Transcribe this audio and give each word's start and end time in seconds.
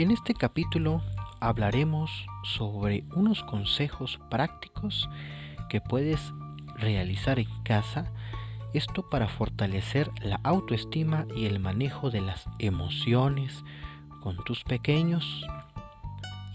En 0.00 0.10
este 0.10 0.32
capítulo 0.32 1.02
hablaremos 1.40 2.26
sobre 2.42 3.04
unos 3.14 3.44
consejos 3.44 4.18
prácticos 4.30 5.10
que 5.68 5.82
puedes 5.82 6.32
realizar 6.76 7.38
en 7.38 7.50
casa, 7.64 8.10
esto 8.72 9.10
para 9.10 9.28
fortalecer 9.28 10.10
la 10.22 10.40
autoestima 10.42 11.26
y 11.36 11.44
el 11.44 11.60
manejo 11.60 12.10
de 12.10 12.22
las 12.22 12.46
emociones 12.58 13.62
con 14.22 14.42
tus 14.42 14.64
pequeños, 14.64 15.46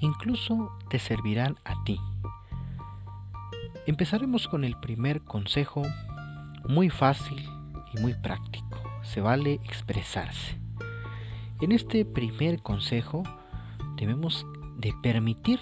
incluso 0.02 0.76
te 0.90 0.98
servirán 0.98 1.56
a 1.66 1.84
ti. 1.84 2.02
Empezaremos 3.86 4.48
con 4.48 4.64
el 4.64 4.76
primer 4.76 5.22
consejo, 5.22 5.84
muy 6.68 6.90
fácil 6.90 7.48
y 7.94 8.00
muy 8.00 8.16
práctico. 8.16 8.82
Se 9.04 9.22
vale 9.22 9.60
expresarse. 9.66 10.65
En 11.62 11.72
este 11.72 12.04
primer 12.04 12.62
consejo 12.62 13.24
debemos 13.96 14.46
de 14.78 14.94
permitir 15.02 15.60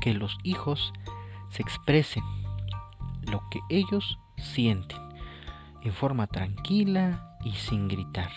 que 0.00 0.14
los 0.14 0.36
hijos 0.42 0.92
se 1.48 1.62
expresen 1.62 2.24
lo 3.30 3.40
que 3.50 3.60
ellos 3.70 4.18
sienten 4.36 4.98
en 5.84 5.92
forma 5.92 6.26
tranquila 6.26 7.38
y 7.44 7.52
sin 7.52 7.86
gritar. 7.86 8.30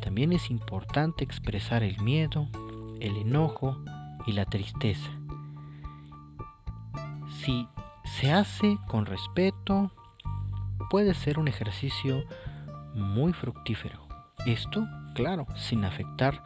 También 0.00 0.32
es 0.32 0.50
importante 0.50 1.22
expresar 1.22 1.82
el 1.82 2.00
miedo, 2.00 2.48
el 3.00 3.16
enojo 3.18 3.76
y 4.26 4.32
la 4.32 4.46
tristeza. 4.46 5.10
Si 7.42 7.68
se 8.04 8.32
hace 8.32 8.78
con 8.88 9.04
respeto, 9.04 9.92
puede 10.88 11.12
ser 11.12 11.38
un 11.38 11.46
ejercicio 11.46 12.24
muy 12.94 13.34
fructífero. 13.34 14.07
Esto, 14.46 14.86
claro, 15.14 15.46
sin 15.56 15.84
afectar 15.84 16.44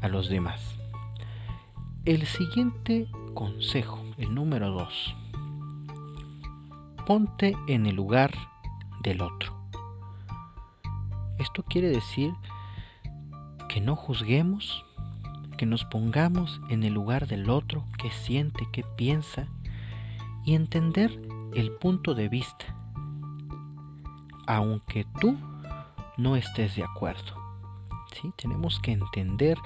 a 0.00 0.08
los 0.08 0.28
demás. 0.28 0.76
El 2.04 2.26
siguiente 2.26 3.08
consejo, 3.34 4.02
el 4.16 4.34
número 4.34 4.70
2. 4.70 5.16
Ponte 7.06 7.56
en 7.68 7.86
el 7.86 7.94
lugar 7.94 8.32
del 9.02 9.20
otro. 9.22 9.54
Esto 11.38 11.62
quiere 11.62 11.88
decir 11.88 12.32
que 13.68 13.80
no 13.80 13.94
juzguemos, 13.94 14.84
que 15.56 15.66
nos 15.66 15.84
pongamos 15.84 16.60
en 16.70 16.82
el 16.82 16.94
lugar 16.94 17.26
del 17.26 17.50
otro, 17.50 17.84
que 17.98 18.10
siente, 18.10 18.66
que 18.72 18.82
piensa, 18.96 19.46
y 20.44 20.54
entender 20.54 21.20
el 21.54 21.72
punto 21.72 22.14
de 22.14 22.28
vista, 22.28 22.76
aunque 24.46 25.06
tú 25.20 25.36
no 26.16 26.36
estés 26.36 26.76
de 26.76 26.84
acuerdo. 26.84 27.46
Tenemos 28.36 28.80
que 28.80 28.92
entender 28.92 29.58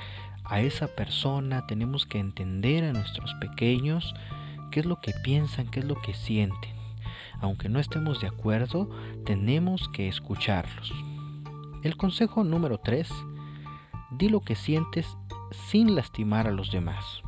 a 0.44 0.60
esa 0.60 0.88
persona, 0.88 1.66
tenemos 1.66 2.06
que 2.06 2.18
entender 2.18 2.84
a 2.84 2.92
nuestros 2.92 3.34
pequeños 3.34 4.14
qué 4.70 4.80
es 4.80 4.86
lo 4.86 5.00
que 5.00 5.12
piensan, 5.22 5.68
qué 5.68 5.80
es 5.80 5.86
lo 5.86 6.00
que 6.00 6.14
sienten. 6.14 6.74
Aunque 7.40 7.68
no 7.68 7.78
estemos 7.78 8.20
de 8.20 8.26
acuerdo, 8.26 8.90
tenemos 9.24 9.88
que 9.88 10.08
escucharlos. 10.08 10.92
El 11.82 11.96
consejo 11.96 12.44
número 12.44 12.78
3, 12.78 13.08
di 14.10 14.28
lo 14.28 14.40
que 14.40 14.56
sientes 14.56 15.06
sin 15.52 15.94
lastimar 15.94 16.46
a 16.46 16.52
los 16.52 16.70
demás. 16.70 17.22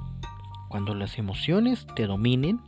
Cuando 0.69 0.95
las 0.95 1.19
emociones 1.19 1.87
te 1.95 2.07
dominen, 2.07 2.61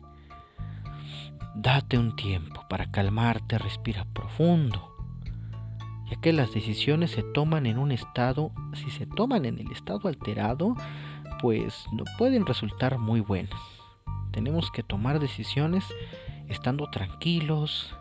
date 1.54 1.98
un 1.98 2.16
tiempo 2.16 2.64
para 2.68 2.90
calmarte, 2.90 3.58
respira 3.58 4.06
profundo 4.12 4.93
que 6.16 6.32
las 6.32 6.52
decisiones 6.52 7.10
se 7.10 7.22
toman 7.22 7.66
en 7.66 7.78
un 7.78 7.92
estado, 7.92 8.52
si 8.74 8.90
se 8.90 9.06
toman 9.06 9.44
en 9.44 9.58
el 9.58 9.70
estado 9.72 10.08
alterado, 10.08 10.76
pues 11.40 11.86
no 11.92 12.04
pueden 12.18 12.46
resultar 12.46 12.98
muy 12.98 13.20
buenas. 13.20 13.60
Tenemos 14.32 14.70
que 14.70 14.82
tomar 14.82 15.20
decisiones 15.20 15.84
estando 16.48 16.90
tranquilos, 16.90 17.94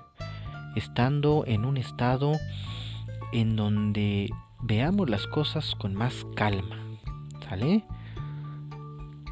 estando 0.76 1.44
en 1.46 1.66
un 1.66 1.78
estado 1.78 2.34
en 3.32 3.56
donde 3.56 4.30
veamos 4.62 5.10
las 5.10 5.28
cosas 5.28 5.76
con 5.76 5.94
más 5.94 6.26
calma. 6.36 6.78
¿Sale? 7.48 7.84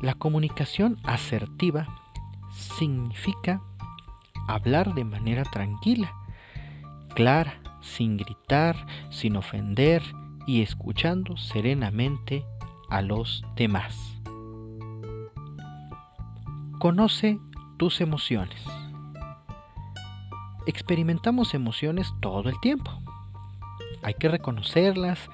La 0.02 0.14
comunicación 0.14 0.98
asertiva 1.04 1.88
significa 2.52 3.62
hablar 4.48 4.94
de 4.94 5.06
manera 5.06 5.44
tranquila, 5.44 6.14
clara, 7.16 7.61
sin 7.82 8.18
gritar, 8.18 8.76
sin 9.10 9.36
ofender 9.36 10.02
y 10.48 10.62
escuchando 10.62 11.38
serenamente 11.38 12.46
a 12.90 13.02
los 13.02 13.44
demás. 13.56 13.98
Conoce 16.80 17.40
tus 17.78 18.02
emociones. 18.02 18.64
Experimentamos 20.66 21.54
emociones 21.54 22.12
todo 22.22 22.50
el 22.50 22.60
tiempo. 22.60 22.92
Hay 24.04 24.16
que 24.16 24.30
reconocerlas, 24.30 25.30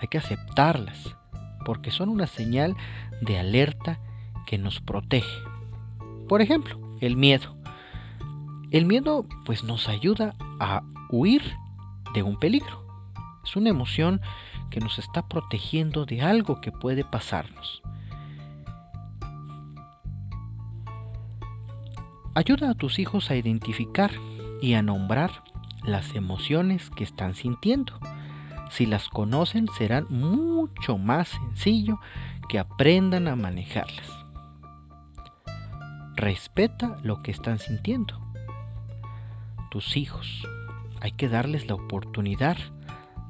hay 0.00 0.08
que 0.08 0.18
aceptarlas, 0.18 1.16
porque 1.64 1.90
son 1.90 2.08
una 2.08 2.26
señal 2.26 2.76
de 3.20 3.38
alerta 3.38 3.98
que 4.46 4.58
nos 4.58 4.80
protege. 4.80 5.42
Por 6.28 6.42
ejemplo, 6.42 6.78
el 7.00 7.16
miedo. 7.16 7.56
El 8.70 8.86
miedo 8.86 9.24
pues 9.44 9.62
nos 9.64 9.88
ayuda 9.88 10.34
a 10.58 10.82
huir 11.10 11.42
de 12.14 12.22
un 12.22 12.38
peligro. 12.38 12.84
Es 13.44 13.56
una 13.56 13.68
emoción 13.68 14.20
que 14.70 14.80
nos 14.80 14.98
está 14.98 15.28
protegiendo 15.28 16.06
de 16.06 16.22
algo 16.22 16.60
que 16.60 16.72
puede 16.72 17.04
pasarnos. 17.04 17.82
Ayuda 22.34 22.70
a 22.70 22.74
tus 22.74 22.98
hijos 22.98 23.30
a 23.30 23.36
identificar 23.36 24.10
y 24.60 24.74
a 24.74 24.82
nombrar 24.82 25.30
las 25.84 26.14
emociones 26.14 26.90
que 26.90 27.04
están 27.04 27.34
sintiendo. 27.34 28.00
Si 28.70 28.86
las 28.86 29.08
conocen 29.08 29.68
serán 29.76 30.06
mucho 30.08 30.98
más 30.98 31.28
sencillo 31.28 32.00
que 32.48 32.58
aprendan 32.58 33.28
a 33.28 33.36
manejarlas. 33.36 34.10
Respeta 36.16 36.96
lo 37.02 37.22
que 37.22 37.30
están 37.30 37.58
sintiendo. 37.58 38.20
Tus 39.70 39.96
hijos, 39.96 40.46
hay 41.04 41.12
que 41.12 41.28
darles 41.28 41.66
la 41.66 41.74
oportunidad 41.74 42.56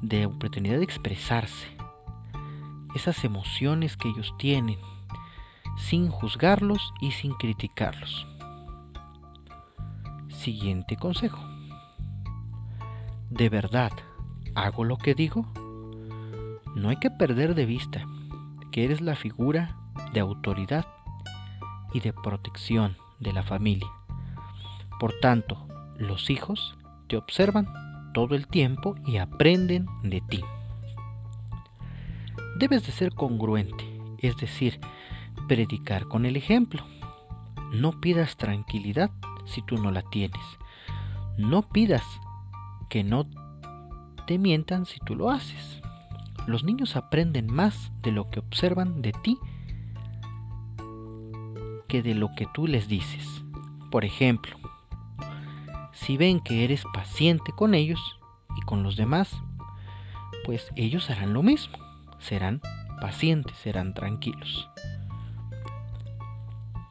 de 0.01 0.25
oportunidad 0.25 0.77
de 0.77 0.85
expresarse 0.85 1.67
esas 2.95 3.25
emociones 3.25 3.97
que 3.97 4.07
ellos 4.07 4.33
tienen 4.39 4.77
sin 5.75 6.07
juzgarlos 6.07 6.93
y 7.01 7.11
sin 7.11 7.33
criticarlos. 7.33 8.25
Siguiente 10.29 10.95
consejo. 10.95 11.43
¿De 13.29 13.49
verdad 13.49 13.91
hago 14.55 14.85
lo 14.85 14.97
que 14.97 15.13
digo? 15.13 15.45
No 16.75 16.87
hay 16.87 16.95
que 16.95 17.11
perder 17.11 17.55
de 17.55 17.65
vista 17.65 18.05
que 18.71 18.85
eres 18.85 19.01
la 19.01 19.17
figura 19.17 19.75
de 20.13 20.21
autoridad 20.21 20.87
y 21.93 21.99
de 21.99 22.13
protección 22.13 22.95
de 23.19 23.33
la 23.33 23.43
familia. 23.43 23.89
Por 24.97 25.11
tanto, 25.19 25.67
los 25.97 26.29
hijos 26.29 26.77
te 27.07 27.17
observan 27.17 27.67
todo 28.13 28.35
el 28.35 28.47
tiempo 28.47 28.95
y 29.05 29.17
aprenden 29.17 29.87
de 30.03 30.21
ti. 30.21 30.41
Debes 32.57 32.85
de 32.85 32.91
ser 32.91 33.13
congruente, 33.13 33.83
es 34.19 34.37
decir, 34.37 34.79
predicar 35.47 36.07
con 36.07 36.25
el 36.25 36.35
ejemplo. 36.37 36.83
No 37.73 37.99
pidas 37.99 38.37
tranquilidad 38.37 39.11
si 39.45 39.61
tú 39.61 39.77
no 39.77 39.91
la 39.91 40.01
tienes. 40.03 40.41
No 41.37 41.63
pidas 41.63 42.03
que 42.89 43.03
no 43.03 43.27
te 44.25 44.37
mientan 44.39 44.85
si 44.85 44.99
tú 44.99 45.15
lo 45.15 45.29
haces. 45.29 45.81
Los 46.47 46.63
niños 46.63 46.95
aprenden 46.95 47.47
más 47.51 47.91
de 48.01 48.11
lo 48.11 48.29
que 48.29 48.39
observan 48.39 49.01
de 49.01 49.11
ti 49.11 49.37
que 51.87 52.01
de 52.01 52.15
lo 52.15 52.29
que 52.35 52.47
tú 52.53 52.67
les 52.67 52.87
dices. 52.87 53.43
Por 53.91 54.05
ejemplo, 54.05 54.57
si 55.95 56.17
ven 56.17 56.41
que 56.41 56.63
eres 56.65 56.83
paciente 56.93 57.53
con 57.53 57.73
ellos 57.73 58.19
y 58.57 58.61
con 58.61 58.83
los 58.83 58.97
demás, 58.97 59.33
pues 60.43 60.71
ellos 60.75 61.09
harán 61.09 61.33
lo 61.33 61.41
mismo. 61.41 61.77
Serán 62.19 62.61
pacientes, 62.99 63.57
serán 63.57 63.93
tranquilos. 63.93 64.69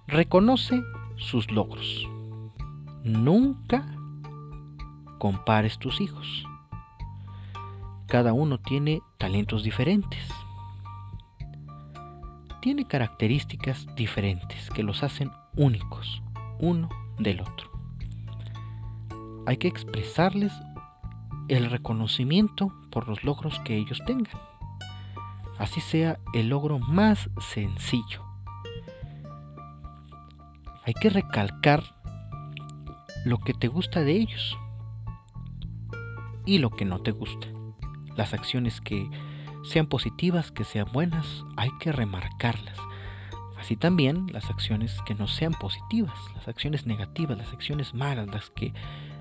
Reconoce 0.06 0.82
sus 1.16 1.50
logros. 1.50 2.08
Nunca 3.04 3.86
compares 5.18 5.78
tus 5.78 6.00
hijos. 6.00 6.46
Cada 8.06 8.32
uno 8.32 8.58
tiene 8.58 9.02
talentos 9.18 9.62
diferentes. 9.62 10.26
Tiene 12.62 12.86
características 12.86 13.86
diferentes 13.96 14.70
que 14.70 14.82
los 14.82 15.02
hacen 15.02 15.30
únicos 15.56 16.22
uno 16.58 16.88
del 17.18 17.40
otro 17.42 17.73
hay 19.46 19.56
que 19.56 19.68
expresarles 19.68 20.52
el 21.48 21.70
reconocimiento 21.70 22.72
por 22.90 23.08
los 23.08 23.24
logros 23.24 23.60
que 23.60 23.76
ellos 23.76 24.00
tengan. 24.06 24.40
así 25.58 25.80
sea 25.80 26.18
el 26.32 26.48
logro 26.48 26.78
más 26.78 27.30
sencillo. 27.38 28.22
Hay 30.84 30.94
que 30.94 31.10
recalcar 31.10 31.82
lo 33.24 33.38
que 33.38 33.54
te 33.54 33.68
gusta 33.68 34.00
de 34.00 34.12
ellos 34.12 34.58
y 36.44 36.58
lo 36.58 36.70
que 36.70 36.84
no 36.84 36.98
te 36.98 37.10
gusta. 37.10 37.46
Las 38.16 38.34
acciones 38.34 38.80
que 38.80 39.08
sean 39.62 39.86
positivas, 39.86 40.52
que 40.52 40.64
sean 40.64 40.88
buenas, 40.92 41.44
hay 41.56 41.70
que 41.80 41.90
remarcarlas. 41.90 42.76
Así 43.58 43.76
también 43.76 44.26
las 44.30 44.50
acciones 44.50 45.00
que 45.06 45.14
no 45.14 45.26
sean 45.26 45.54
positivas, 45.54 46.18
las 46.34 46.48
acciones 46.48 46.86
negativas, 46.86 47.38
las 47.38 47.52
acciones 47.52 47.94
malas, 47.94 48.28
las 48.28 48.50
que 48.50 48.74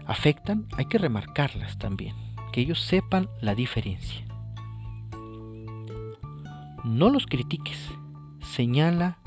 afectan, 0.08 0.68
hay 0.78 0.86
que 0.86 0.98
remarcarlas 0.98 1.78
también, 1.78 2.16
que 2.52 2.62
ellos 2.62 2.80
sepan 2.82 3.30
la 3.42 3.56
diferencia. 3.56 4.26
No 6.84 7.10
los 7.10 7.26
critiques, 7.26 7.90
señala 8.42 9.18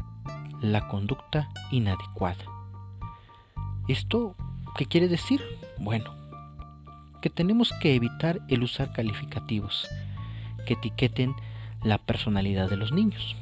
la 0.60 0.88
conducta 0.88 1.48
inadecuada. 1.70 2.44
¿Esto 3.88 4.36
qué 4.76 4.86
quiere 4.86 5.08
decir? 5.08 5.42
Bueno, 5.78 6.12
que 7.22 7.30
tenemos 7.30 7.72
que 7.80 7.94
evitar 7.94 8.40
el 8.48 8.62
usar 8.62 8.92
calificativos 8.92 9.88
que 10.66 10.74
etiqueten 10.74 11.34
la 11.82 11.98
personalidad 11.98 12.68
de 12.68 12.76
los 12.76 12.92
niños 12.92 13.36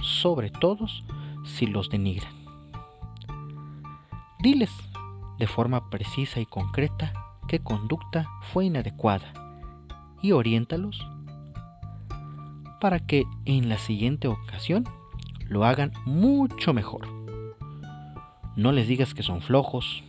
sobre 0.00 0.50
todos 0.50 1.04
si 1.44 1.66
los 1.66 1.90
denigran. 1.90 2.32
Diles 4.40 4.70
de 5.38 5.46
forma 5.46 5.90
precisa 5.90 6.40
y 6.40 6.46
concreta 6.46 7.12
qué 7.46 7.60
conducta 7.60 8.28
fue 8.52 8.66
inadecuada 8.66 9.32
y 10.22 10.32
oriéntalos 10.32 11.06
para 12.80 13.00
que 13.00 13.24
en 13.44 13.68
la 13.68 13.78
siguiente 13.78 14.28
ocasión 14.28 14.84
lo 15.48 15.64
hagan 15.64 15.92
mucho 16.04 16.74
mejor. 16.74 17.08
No 18.56 18.72
les 18.72 18.86
digas 18.88 19.14
que 19.14 19.22
son 19.22 19.40
flojos, 19.40 20.04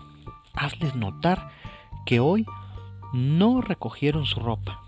hazles 0.54 0.96
notar 0.96 1.50
que 2.06 2.20
hoy 2.20 2.46
no 3.14 3.62
recogieron 3.62 4.26
su 4.26 4.40
ropa. 4.40 4.82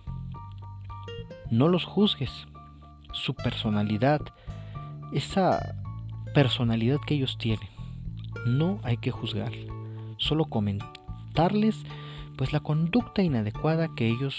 No 1.49 1.67
los 1.67 1.85
juzgues, 1.85 2.47
su 3.13 3.33
personalidad 3.33 4.21
esa 5.11 5.75
personalidad 6.33 6.99
que 7.05 7.15
ellos 7.15 7.37
tienen. 7.37 7.67
No 8.45 8.79
hay 8.83 8.97
que 8.97 9.11
juzgar, 9.11 9.51
solo 10.21 10.45
comentarles 10.45 11.83
pues 12.37 12.53
la 12.53 12.61
conducta 12.61 13.21
inadecuada 13.21 13.89
que 13.95 14.07
ellos 14.07 14.37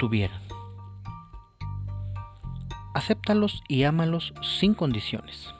tuvieran. 0.00 0.40
Acéptalos 2.94 3.62
y 3.68 3.84
ámalos 3.84 4.34
sin 4.42 4.74
condiciones. 4.74 5.54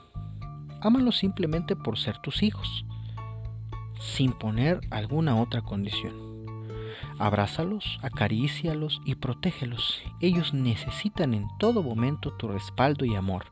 Ámalos 0.81 1.17
simplemente 1.17 1.75
por 1.75 1.97
ser 1.97 2.17
tus 2.19 2.43
hijos, 2.43 2.85
sin 3.99 4.33
poner 4.33 4.81
alguna 4.89 5.39
otra 5.39 5.61
condición. 5.61 6.13
Abrázalos, 7.19 7.99
acarícialos 8.03 9.01
y 9.05 9.15
protégelos. 9.15 10.01
Ellos 10.19 10.53
necesitan 10.53 11.33
en 11.33 11.47
todo 11.59 11.81
momento 11.81 12.33
tu 12.33 12.47
respaldo 12.47 13.05
y 13.05 13.15
amor 13.15 13.45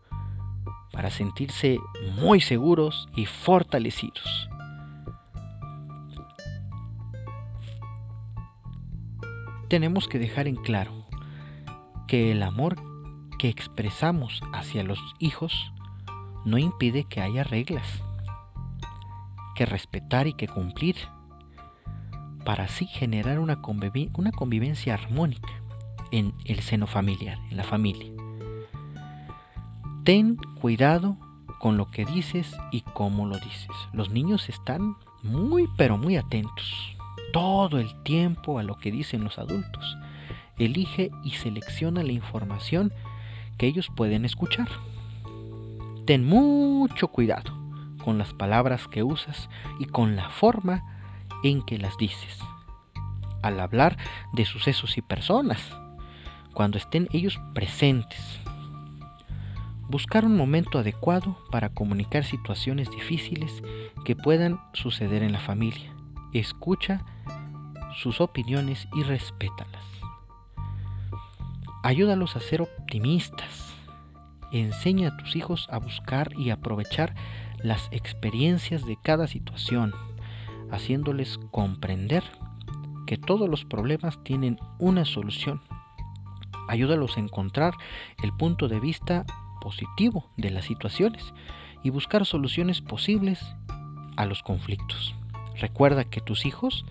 para 0.91 1.09
sentirse 1.09 1.79
muy 2.21 2.41
seguros 2.41 3.07
y 3.15 3.25
fortalecidos. 3.25 4.49
Tenemos 9.67 10.07
que 10.07 10.19
dejar 10.19 10.47
en 10.47 10.55
claro 10.55 11.05
que 12.07 12.31
el 12.31 12.43
amor 12.43 12.75
que 13.39 13.49
expresamos 13.49 14.41
hacia 14.53 14.83
los 14.83 14.99
hijos 15.19 15.71
no 16.45 16.59
impide 16.59 17.05
que 17.05 17.21
haya 17.21 17.43
reglas, 17.43 18.03
que 19.55 19.65
respetar 19.65 20.27
y 20.27 20.33
que 20.33 20.47
cumplir, 20.47 20.95
para 22.45 22.65
así 22.65 22.85
generar 22.85 23.39
una, 23.39 23.59
una 24.13 24.31
convivencia 24.31 24.93
armónica 24.93 25.49
en 26.11 26.35
el 26.45 26.59
seno 26.59 26.85
familiar, 26.85 27.39
en 27.49 27.57
la 27.57 27.63
familia. 27.63 28.11
Ten 30.03 30.35
cuidado 30.61 31.17
con 31.59 31.77
lo 31.77 31.89
que 31.89 32.05
dices 32.05 32.55
y 32.71 32.81
cómo 32.81 33.25
lo 33.25 33.39
dices. 33.39 33.75
Los 33.91 34.11
niños 34.11 34.47
están 34.47 34.95
muy 35.23 35.67
pero 35.75 35.97
muy 35.97 36.17
atentos 36.17 36.94
todo 37.33 37.79
el 37.79 37.93
tiempo 38.03 38.59
a 38.59 38.63
lo 38.63 38.77
que 38.77 38.91
dicen 38.91 39.23
los 39.23 39.39
adultos. 39.39 39.97
Elige 40.57 41.11
y 41.23 41.31
selecciona 41.31 42.03
la 42.03 42.11
información 42.11 42.93
que 43.57 43.67
ellos 43.67 43.89
pueden 43.95 44.25
escuchar. 44.25 44.67
Ten 46.05 46.25
mucho 46.25 47.07
cuidado 47.09 47.53
con 48.03 48.17
las 48.17 48.33
palabras 48.33 48.87
que 48.87 49.03
usas 49.03 49.49
y 49.79 49.85
con 49.85 50.15
la 50.15 50.29
forma 50.29 50.83
en 51.43 51.63
que 51.63 51.77
las 51.77 51.97
dices. 51.97 52.39
Al 53.41 53.59
hablar 53.59 53.97
de 54.33 54.45
sucesos 54.45 54.97
y 54.97 55.01
personas, 55.01 55.61
cuando 56.53 56.77
estén 56.77 57.07
ellos 57.11 57.39
presentes, 57.53 58.39
Buscar 59.87 60.25
un 60.25 60.35
momento 60.35 60.79
adecuado 60.79 61.37
para 61.51 61.69
comunicar 61.69 62.23
situaciones 62.23 62.89
difíciles 62.89 63.61
que 64.03 64.15
puedan 64.15 64.59
suceder 64.73 65.21
en 65.21 65.31
la 65.31 65.39
familia. 65.39 65.93
Escucha 66.35 67.05
sus 67.95 68.19
opiniones 68.19 68.89
y 68.93 69.03
respétalas. 69.03 69.85
Ayúdalos 71.81 72.35
a 72.35 72.41
ser 72.41 72.61
optimistas. 72.61 73.73
Enseña 74.51 75.07
a 75.07 75.17
tus 75.17 75.37
hijos 75.37 75.69
a 75.71 75.77
buscar 75.77 76.33
y 76.37 76.49
aprovechar 76.49 77.15
las 77.63 77.87
experiencias 77.91 78.85
de 78.85 78.97
cada 79.01 79.27
situación, 79.27 79.93
haciéndoles 80.71 81.39
comprender 81.51 82.21
que 83.07 83.15
todos 83.15 83.47
los 83.47 83.63
problemas 83.63 84.21
tienen 84.25 84.59
una 84.77 85.05
solución. 85.05 85.61
Ayúdalos 86.67 87.15
a 87.15 87.21
encontrar 87.21 87.75
el 88.21 88.33
punto 88.33 88.67
de 88.67 88.81
vista 88.81 89.25
positivo 89.61 90.29
de 90.35 90.51
las 90.51 90.65
situaciones 90.65 91.33
y 91.81 91.91
buscar 91.91 92.25
soluciones 92.25 92.81
posibles 92.81 93.55
a 94.17 94.25
los 94.25 94.43
conflictos. 94.43 95.15
Recuerda 95.59 96.03
que 96.03 96.21
tus 96.21 96.45
hijos 96.45 96.85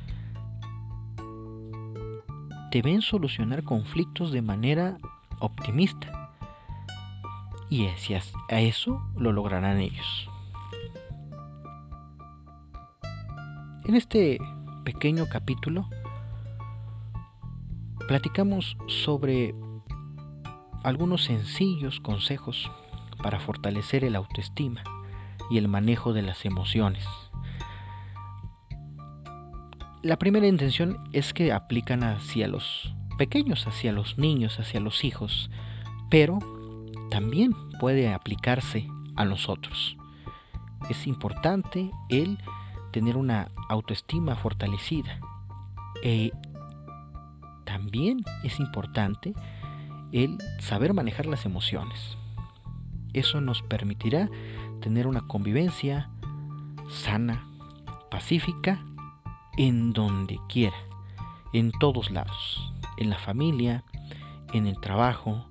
deben 2.70 3.02
solucionar 3.02 3.62
conflictos 3.62 4.32
de 4.32 4.42
manera 4.42 4.98
optimista 5.38 6.30
y 7.70 7.86
a 7.86 8.60
eso 8.60 9.02
lo 9.16 9.32
lograrán 9.32 9.78
ellos. 9.78 10.28
En 13.84 13.94
este 13.94 14.38
pequeño 14.84 15.26
capítulo 15.28 15.88
platicamos 18.08 18.76
sobre 18.86 19.54
algunos 20.82 21.24
sencillos 21.24 22.00
consejos 22.00 22.70
para 23.22 23.40
fortalecer 23.40 24.04
el 24.04 24.16
autoestima 24.16 24.82
y 25.50 25.58
el 25.58 25.68
manejo 25.68 26.12
de 26.12 26.22
las 26.22 26.44
emociones. 26.44 27.06
La 30.04 30.18
primera 30.18 30.46
intención 30.46 30.98
es 31.14 31.32
que 31.32 31.50
aplican 31.50 32.04
hacia 32.04 32.46
los 32.46 32.94
pequeños, 33.16 33.66
hacia 33.66 33.90
los 33.90 34.18
niños, 34.18 34.60
hacia 34.60 34.78
los 34.78 35.02
hijos, 35.02 35.50
pero 36.10 36.40
también 37.10 37.54
puede 37.80 38.12
aplicarse 38.12 38.86
a 39.16 39.24
nosotros. 39.24 39.96
Es 40.90 41.06
importante 41.06 41.90
el 42.10 42.36
tener 42.92 43.16
una 43.16 43.48
autoestima 43.70 44.36
fortalecida. 44.36 45.20
E 46.02 46.32
también 47.64 48.24
es 48.42 48.60
importante 48.60 49.32
el 50.12 50.36
saber 50.58 50.92
manejar 50.92 51.24
las 51.24 51.46
emociones. 51.46 52.18
Eso 53.14 53.40
nos 53.40 53.62
permitirá 53.62 54.28
tener 54.82 55.06
una 55.06 55.26
convivencia 55.26 56.10
sana, 56.90 57.48
pacífica, 58.10 58.84
en 59.56 59.92
donde 59.92 60.38
quiera, 60.48 60.76
en 61.52 61.72
todos 61.72 62.10
lados, 62.10 62.72
en 62.96 63.10
la 63.10 63.18
familia, 63.18 63.84
en 64.52 64.66
el 64.66 64.80
trabajo, 64.80 65.46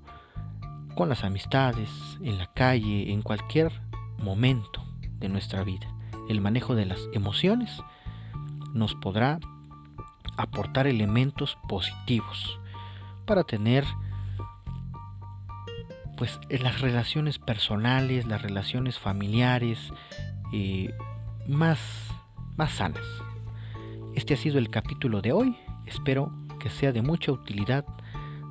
con 0.96 1.10
las 1.10 1.24
amistades, 1.24 1.90
en 2.22 2.38
la 2.38 2.48
calle, 2.54 3.12
en 3.12 3.22
cualquier 3.22 3.72
momento 4.20 4.84
de 5.20 5.30
nuestra 5.30 5.64
vida. 5.64 5.88
El 6.30 6.42
manejo 6.42 6.76
de 6.76 6.86
las 6.86 7.00
emociones 7.14 7.82
nos 8.74 8.96
podrá 8.96 9.40
aportar 10.38 10.88
elementos 10.88 11.58
positivos 11.68 12.60
para 13.26 13.44
tener 13.44 13.86
pues 16.18 16.40
las 16.50 16.82
relaciones 16.82 17.40
personales, 17.40 18.26
las 18.26 18.42
relaciones 18.42 19.00
familiares 19.00 19.92
eh, 20.52 20.94
más, 21.48 21.80
más 22.56 22.72
sanas. 22.72 23.06
Este 24.16 24.36
ha 24.36 24.38
sido 24.38 24.60
el 24.60 24.70
capítulo 24.70 25.22
de 25.22 25.32
hoy. 25.32 25.56
Espero 25.86 26.32
que 26.60 26.70
sea 26.70 26.92
de 26.92 27.02
mucha 27.02 27.32
utilidad 27.32 27.84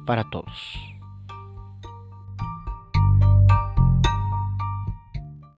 para 0.06 0.28
todos. 0.30 0.91